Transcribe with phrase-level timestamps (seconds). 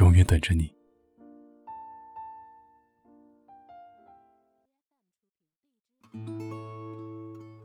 [0.00, 0.72] 永远等着你。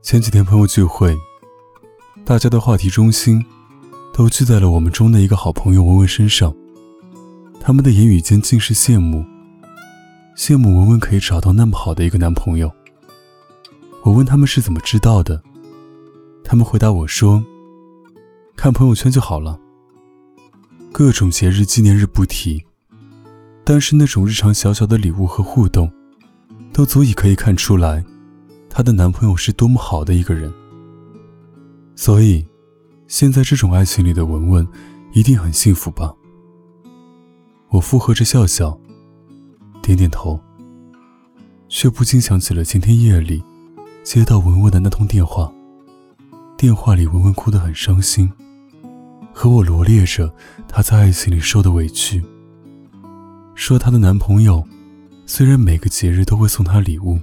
[0.02, 1.16] 前几天朋友聚会，
[2.26, 3.44] 大家的话题中心
[4.14, 6.54] 都聚在了我们中的一个好朋友文文身上。
[7.60, 9.24] 他们的言语间尽是羡慕，
[10.36, 12.72] 羡慕文文可以找到那么好的一个男朋友。
[14.04, 15.44] 我问他们是怎么知道的，
[16.44, 17.44] 他们回答我说
[18.56, 19.60] ：“看朋友圈就好了。”
[20.92, 22.64] 各种节日纪念日不提，
[23.64, 25.90] 但是那种日常小小的礼物和互动，
[26.74, 28.04] 都足以可以看出来，
[28.70, 30.52] 她的男朋友是多么好的一个人。
[31.96, 32.46] 所以，
[33.08, 34.68] 现在这种爱情里的文文，
[35.14, 36.14] 一定很幸福吧？
[37.70, 38.78] 我附和着笑笑，
[39.82, 40.40] 点点头，
[41.70, 43.44] 却不禁想起了今天夜里
[44.04, 45.54] 接到文文的那通电话。
[46.58, 48.30] 电话里，文文哭得很伤心。
[49.42, 50.30] 和我罗列着
[50.68, 52.22] 她在爱情里受的委屈，
[53.56, 54.62] 说她的男朋友
[55.26, 57.18] 虽然每个节日都会送她礼物，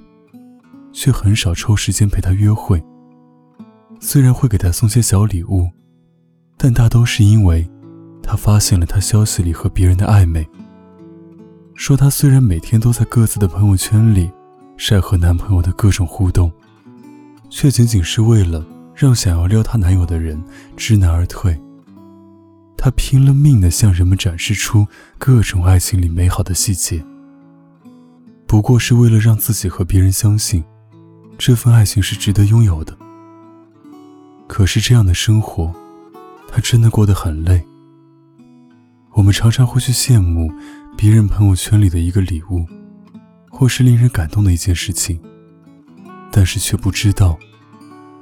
[0.95, 2.83] 却很少抽时间陪她约会。
[4.01, 5.69] 虽然会给她送些小礼物，
[6.57, 7.69] 但大都是因为
[8.23, 10.49] 他发现了她消息里和别人的暧昧。
[11.75, 14.31] 说她虽然每天都在各自的朋友圈里
[14.79, 16.51] 晒和男朋友的各种互动，
[17.51, 20.43] 却仅仅是为了让想要撩她男友的人
[20.79, 21.55] 知难而退。
[22.87, 24.87] 他拼了命地向人们展示出
[25.19, 27.05] 各种爱情里美好的细节，
[28.47, 30.63] 不过是为了让自己和别人相信，
[31.37, 32.97] 这份爱情是值得拥有的。
[34.47, 35.75] 可是这样的生活，
[36.49, 37.61] 他真的过得很累。
[39.15, 40.49] 我们常常会去羡慕
[40.97, 42.65] 别人朋友圈里的一个礼物，
[43.51, 45.21] 或是令人感动的一件事情，
[46.31, 47.37] 但是却不知道，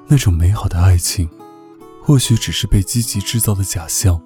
[0.08, 1.28] 那种美好的爱情，
[2.02, 4.18] 或许只是被积极制造的假象。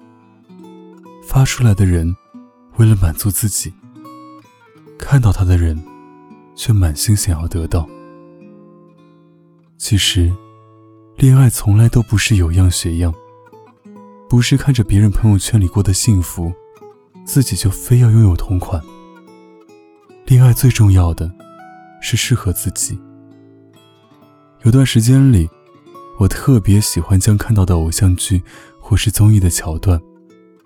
[1.29, 2.17] 发出来的人，
[2.77, 3.71] 为了满足自己；
[4.97, 5.79] 看到他的人，
[6.55, 7.87] 却满心想要得到。
[9.77, 10.33] 其实，
[11.17, 13.13] 恋爱从来都不是有样学样，
[14.27, 16.51] 不是看着别人朋友圈里过得幸福，
[17.23, 18.81] 自己就非要拥有同款。
[20.25, 21.31] 恋爱最重要的，
[22.01, 22.99] 是适合自己。
[24.63, 25.47] 有段时间里，
[26.17, 28.41] 我特别喜欢将看到的偶像剧
[28.79, 30.01] 或是综艺的桥段。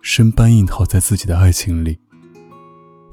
[0.03, 1.97] 生搬硬套在自己的爱情里，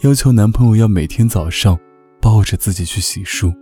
[0.00, 1.78] 要求男朋友要每天早上
[2.20, 3.54] 抱着自己去洗漱，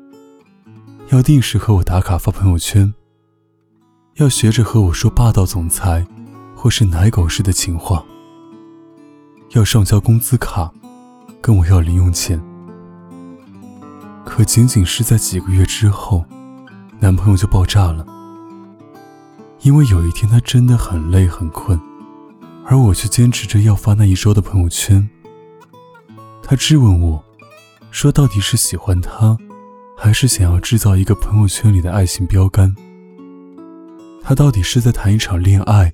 [1.11, 2.93] 要定时和我打卡发朋友圈，
[4.15, 6.07] 要学着和我说霸道总裁
[6.57, 8.03] 或是奶狗式的情话，
[9.51, 10.73] 要上交工资卡，
[11.43, 12.43] 跟我要零用钱。
[14.25, 16.25] 可仅仅是在几个月之后，
[16.99, 18.07] 男朋友就爆炸了，
[19.61, 21.79] 因为有一天他真的很累很困。
[22.71, 25.09] 而我却坚持着要发那一周的朋友圈。
[26.43, 27.25] 他质问我，
[27.91, 29.35] 说到底是喜欢他，
[29.97, 32.75] 还是想要制造一个朋友圈里的爱情标杆？
[34.23, 35.91] 他到底是在谈一场恋爱，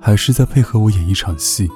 [0.00, 1.68] 还是在配合我演一场戏？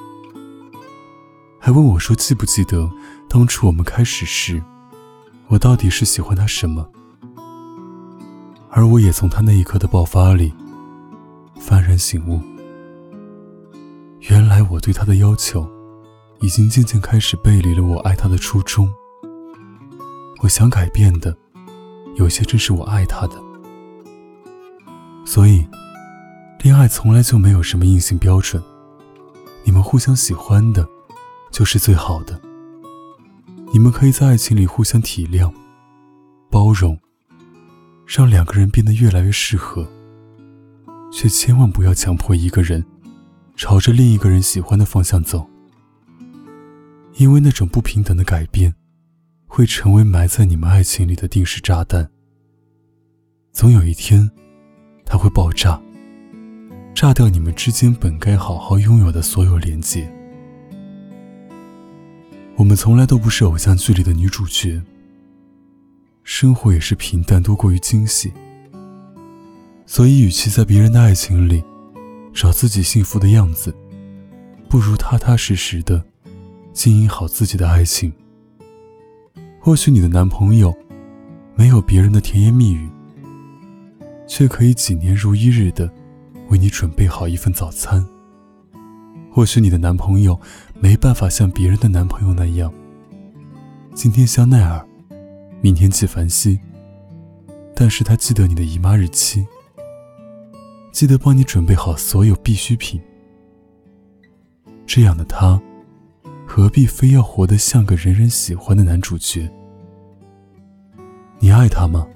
[1.59, 2.89] 还问我说记不记得
[3.29, 4.63] 当初我们开始时，
[5.47, 6.89] 我到底是喜欢他什么？
[8.71, 10.51] 而我也从他那一刻的爆发里
[11.59, 12.41] 幡然醒悟。
[14.29, 15.65] 原来我对他的要求，
[16.41, 18.93] 已经渐渐开始背离了我爱他的初衷。
[20.41, 21.35] 我想改变的，
[22.15, 23.35] 有些正是我爱他的。
[25.25, 25.65] 所以，
[26.61, 28.61] 恋爱从来就没有什么硬性标准。
[29.63, 30.85] 你们互相喜欢的，
[31.49, 32.39] 就是最好的。
[33.71, 35.49] 你们可以在爱情里互相体谅、
[36.51, 36.99] 包容，
[38.05, 39.87] 让两个人变得越来越适合。
[41.09, 42.83] 却千万不要强迫一个人。
[43.57, 45.49] 朝着另一个人喜欢的方向走，
[47.15, 48.71] 因为那种不平等的改变，
[49.47, 52.07] 会成为埋在你们爱情里的定时炸弹。
[53.51, 54.29] 总有一天，
[55.03, 55.81] 它会爆炸，
[56.93, 60.07] 炸掉你们之间本该好好拥有的所有连接。
[62.57, 64.79] 我们从来都不是偶像剧里的女主角，
[66.23, 68.31] 生活也是平淡多过于惊喜。
[69.87, 71.63] 所以，与其在别人的爱情里，
[72.37, 73.75] 找自己幸福的样子，
[74.69, 76.03] 不如踏踏实实的
[76.71, 78.13] 经营好自己的爱情。
[79.59, 80.71] 或许你的男朋友
[81.55, 82.87] 没有别人的甜言蜜语，
[84.27, 85.91] 却可以几年如一日的
[86.49, 88.07] 为你准备好一份早餐。
[89.31, 90.39] 或许你的男朋友
[90.79, 92.71] 没办法像别人的男朋友那样，
[93.95, 94.85] 今天香奈儿，
[95.59, 96.59] 明天纪梵希，
[97.75, 99.43] 但是他记得你的姨妈日期，
[100.97, 102.99] 记得帮你准备好所有必需品。
[104.87, 105.61] 这样的他，
[106.43, 109.47] 何必非要活得像个人人喜欢的男主角？
[111.37, 112.07] 你爱他吗？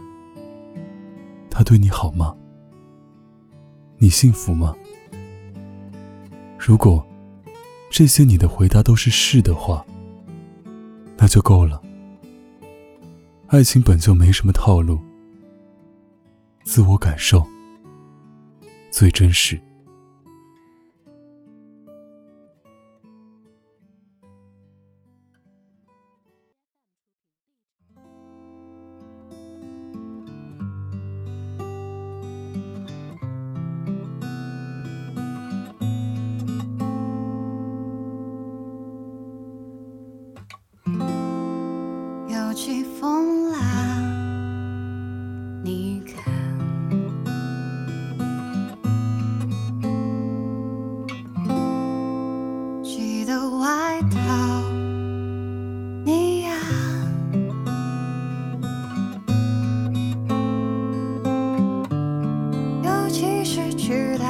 [1.48, 2.36] 他对你好吗？
[4.00, 4.76] 你幸福吗？
[6.58, 7.06] 如果
[7.92, 9.86] 这些你的回答都是是的话，
[11.18, 11.80] 那就够了。
[13.46, 15.00] 爱情本就没什么套路，
[16.64, 17.46] 自我感受
[18.92, 19.58] 最真实。
[63.22, 64.26] 其实知道。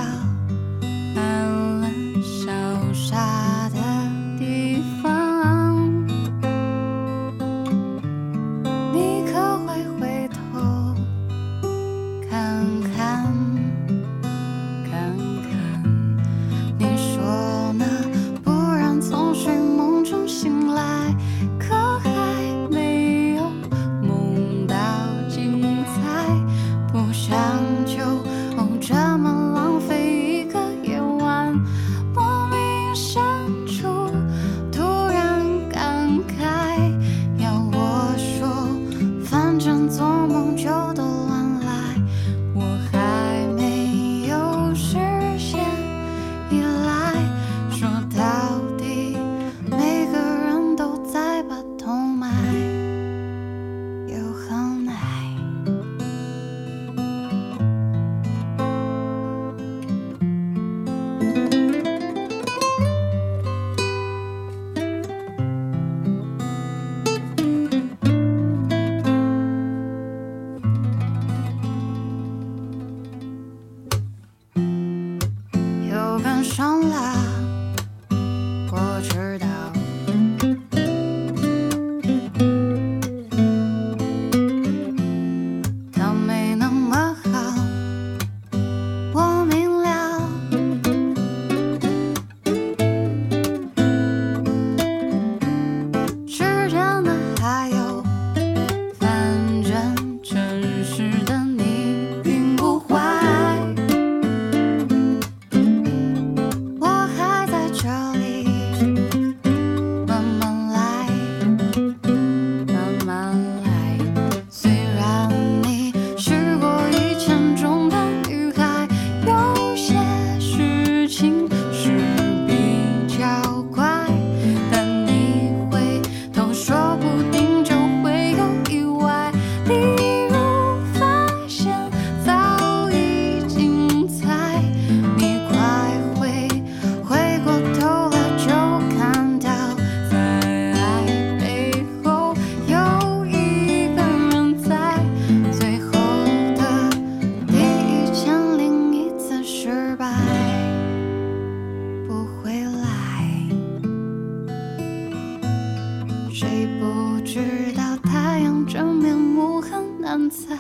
[160.29, 160.57] 现在，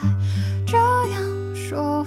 [0.65, 2.05] 这样说。